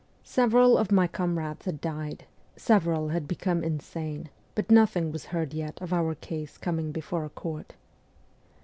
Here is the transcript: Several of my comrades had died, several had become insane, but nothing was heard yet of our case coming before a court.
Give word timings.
Several 0.23 0.79
of 0.79 0.91
my 0.91 1.05
comrades 1.05 1.65
had 1.65 1.79
died, 1.79 2.25
several 2.55 3.09
had 3.09 3.27
become 3.27 3.63
insane, 3.63 4.29
but 4.55 4.71
nothing 4.71 5.11
was 5.11 5.25
heard 5.25 5.53
yet 5.53 5.79
of 5.79 5.93
our 5.93 6.15
case 6.15 6.57
coming 6.57 6.91
before 6.91 7.23
a 7.23 7.29
court. 7.29 7.75